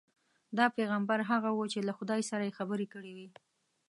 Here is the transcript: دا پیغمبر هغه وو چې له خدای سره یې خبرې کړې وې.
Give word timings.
دا 0.57 0.65
پیغمبر 0.77 1.19
هغه 1.31 1.49
وو 1.53 1.65
چې 1.73 1.79
له 1.87 1.93
خدای 1.97 2.21
سره 2.29 2.43
یې 2.47 2.55
خبرې 2.59 2.87
کړې 2.93 3.11
وې. 3.17 3.29